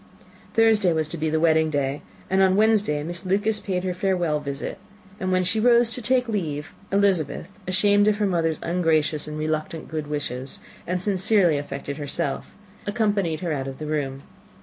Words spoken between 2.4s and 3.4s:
on Wednesday Miss